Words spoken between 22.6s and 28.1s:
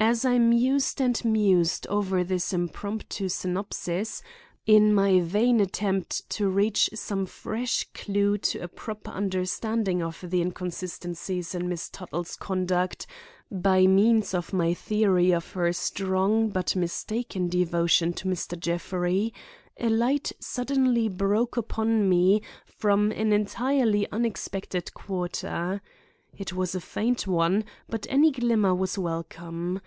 from an entirely unexpected quarter. It was a faint one, but